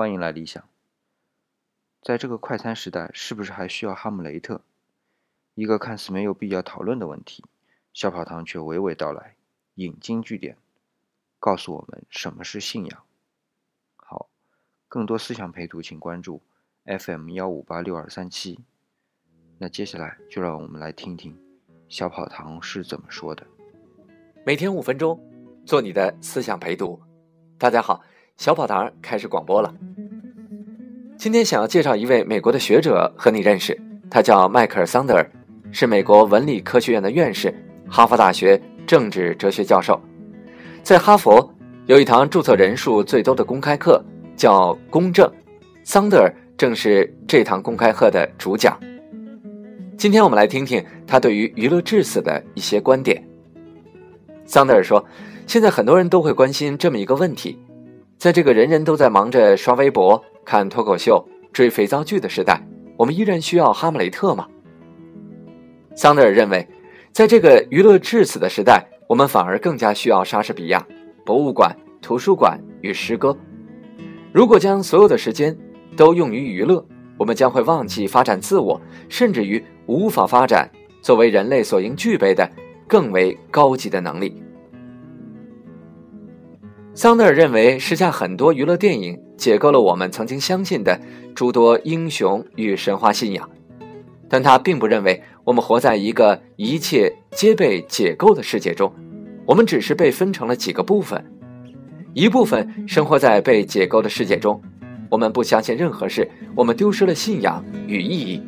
[0.00, 0.66] 欢迎来理想。
[2.00, 4.62] 在这个快餐时代，是不是还需要哈姆雷特？
[5.54, 7.44] 一个看似没有必要讨论的问题，
[7.92, 9.36] 小跑堂却娓娓道来，
[9.74, 10.56] 引经据典，
[11.38, 13.02] 告诉我们什么是信仰。
[13.96, 14.30] 好，
[14.88, 16.40] 更多思想陪读，请关注
[16.86, 18.58] FM 幺五八六二三七。
[19.58, 21.38] 那接下来就让我们来听听
[21.90, 23.46] 小跑堂是怎么说的。
[24.46, 25.20] 每天五分钟，
[25.66, 26.98] 做你的思想陪读。
[27.58, 28.02] 大家好，
[28.38, 29.74] 小跑堂开始广播了。
[31.20, 33.78] 今天想要介绍一位美国的学者和你认识，
[34.10, 35.30] 他叫迈克尔·桑德尔，
[35.70, 37.54] 是美国文理科学院的院士，
[37.86, 40.00] 哈佛大学政治哲学教授。
[40.82, 41.52] 在哈佛
[41.84, 44.02] 有一堂注册人数最多的公开课，
[44.34, 45.30] 叫“公正”，
[45.84, 48.80] 桑德尔正是这堂公开课的主讲。
[49.98, 53.22] 今天我们来听听他对于娱乐至死的一些观点。
[54.46, 55.04] 桑德尔说
[55.46, 57.58] ：“现在很多人都会关心这么一个问题，
[58.20, 62.60] 在这个人人都在忙着刷微博。”看脱口秀、追肥皂剧的时代，
[62.96, 64.48] 我们依然需要哈姆雷特吗？
[65.94, 66.66] 桑德尔认为，
[67.12, 70.84] 在这个娱乐至死的时代，我们反而更加需要莎士比亚、
[71.24, 73.36] 博物馆、图书馆与诗歌。
[74.32, 75.56] 如果将所有的时间
[75.96, 76.84] 都用于娱乐，
[77.16, 80.68] 我们将会忘记发展自我，甚至于无法发展
[81.00, 82.50] 作为人类所应具备的
[82.88, 84.42] 更为高级的能力。
[86.92, 91.00] 桑德尔认为，时下很多娱乐电影解构了我们曾经相信的
[91.34, 93.48] 诸多英雄与神话信仰，
[94.28, 98.92] 但他并不认为我们活在一个一切皆被解构的世界中，
[99.46, 101.24] 我们只是被分成了几个部分，
[102.12, 104.60] 一部分生活在被解构的世界中，
[105.08, 108.42] 我们不相信任何事，我们丢失了信仰与意义，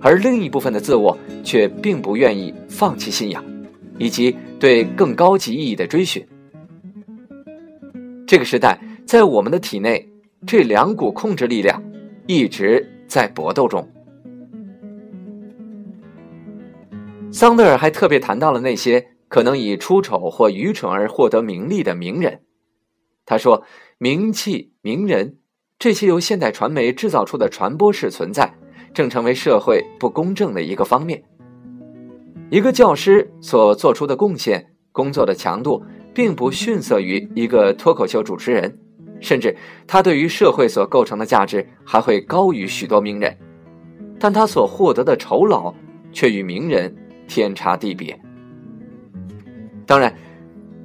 [0.00, 3.42] 而另一部分的自我却并不愿意放弃信仰，
[3.98, 6.24] 以及对更高级意义的追寻。
[8.26, 10.08] 这个时代，在我们的体内，
[10.44, 11.80] 这两股控制力量
[12.26, 13.88] 一直在搏斗中。
[17.30, 22.40] 桑德尔还特别谈到了那些可能以出丑或愚蠢而获得名利的名人。
[23.24, 23.62] 他说
[23.98, 25.36] ：“名气、名人
[25.78, 28.54] 这些由现代传媒制造出的传播式存在，
[28.92, 31.22] 正成为社会不公正的一个方面。
[32.50, 35.84] 一个教师所做出的贡献，工作的强度。”
[36.16, 38.78] 并不逊色于一个脱口秀主持人，
[39.20, 39.54] 甚至
[39.86, 43.36] 他对于社会所构成的价值还会高于许多名人，
[44.18, 45.74] 但他所获得的酬劳
[46.12, 46.96] 却与名人
[47.28, 48.18] 天差地别。
[49.84, 50.16] 当然，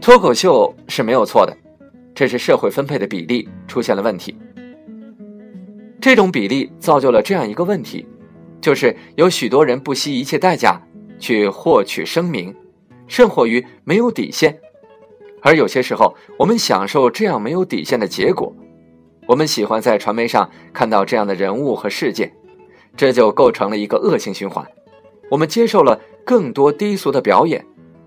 [0.00, 1.54] 脱口秀是没有错的，
[2.14, 4.34] 这是社会分配的比例出现了问题。
[6.00, 8.06] 这种比例造就了这样一个问题，
[8.62, 10.82] 就是有许多人不惜一切代价
[11.18, 12.56] 去获取声名，
[13.06, 14.58] 甚或于没有底线。
[15.42, 18.54] 而有些时候，我们享受这样没有底线的结果，
[19.26, 22.32] 我们喜欢在传媒上看到这样的人物和事件，
[22.96, 24.66] 这就构成了一个恶性循环。
[25.30, 27.64] 我们接受了更多低俗的表演，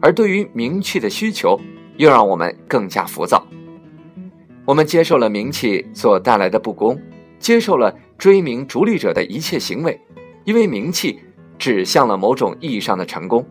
[0.00, 1.60] 而对于名气的需求
[1.96, 3.46] 又让我们更加浮躁。
[4.64, 6.98] 我们接受了名气所带来的不公，
[7.38, 10.00] 接受了追名逐利者的一切行为，
[10.44, 11.18] 因为名气
[11.58, 13.44] 指向了某种意义上的成功。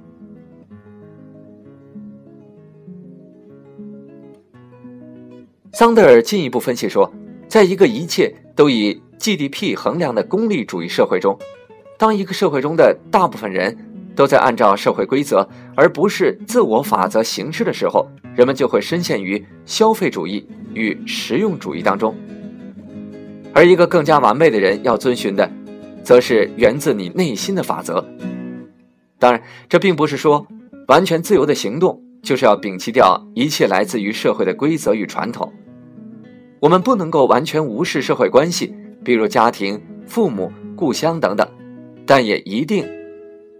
[5.82, 7.12] 桑德尔进一步分析说，
[7.48, 11.36] 在一个一切都以 GDP 衡量的功利主义社会中，
[11.98, 13.76] 当一个社会中的大部分人
[14.16, 22.16] 都在按照社会规则而不是自我法则行事的时候，人们就会深陷于消费主义与实用主义当中。
[23.52, 25.52] 而一个更加完美的人要遵循的，
[26.04, 28.08] 则是源自你内心的法则。
[29.18, 30.46] 当然，这并不是说
[30.90, 35.52] 完全自由的行动就是要摒弃掉一切来自于社会的规则与传统。
[36.62, 38.72] 我们不能够完全无视社会关系，
[39.04, 41.48] 比如家庭、父母、故乡等等，
[42.06, 42.88] 但也一定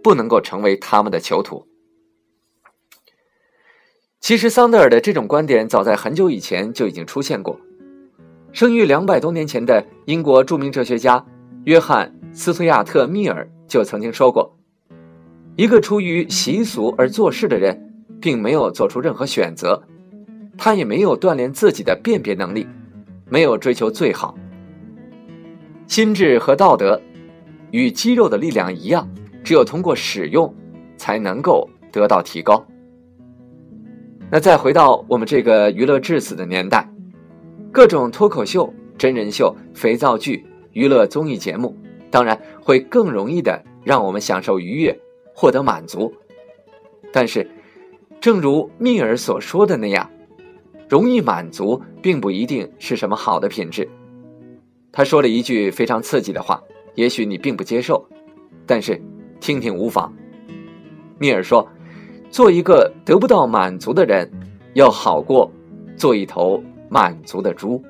[0.04, 1.66] 不能够成为他们的囚徒。
[4.20, 7.58] 其实，桑德尔的这种观点早在很久以前就已经出现过。
[8.52, 11.26] 生于两百多年前的英国著名哲学家
[11.64, 14.56] 约翰·斯图亚特·密尔就曾经说过
[15.56, 19.82] ：“一个出于习俗而做事的人，并没有做出任何选择，
[20.56, 22.64] 他也没有锻炼自己的辨别能力。”
[23.32, 24.36] 没有追求最好，
[25.86, 27.00] 心智和道德
[27.70, 29.08] 与肌肉的力量一样，
[29.42, 30.54] 只有通过使用
[30.98, 32.62] 才能够得到提高。
[34.30, 36.86] 那再回到我们这个娱乐至死的年代，
[37.72, 41.74] 各种脱口秀、真人秀、肥皂剧、娱乐综艺节目，
[42.10, 44.94] 当然会更容易的让我们享受愉悦，
[45.34, 46.12] 获得满足。
[47.10, 47.50] 但是，
[48.20, 50.10] 正如密尔所说的那样。
[50.92, 53.88] 容易满足并不一定是什么好的品质，
[54.92, 56.62] 他说了一句非常刺激的话，
[56.96, 58.06] 也许你并不接受，
[58.66, 59.00] 但是
[59.40, 60.12] 听听无妨。
[61.18, 61.66] 密尔说
[62.28, 64.30] ：“做一个得不到满足的人，
[64.74, 65.50] 要好过
[65.96, 67.82] 做一头满足的猪。”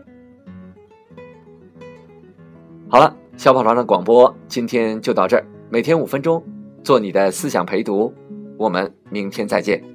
[2.88, 5.44] 好了，小跑团的广播今天就到这儿。
[5.70, 6.40] 每天五分钟，
[6.84, 8.14] 做你的思想陪读。
[8.56, 9.91] 我们明天再见。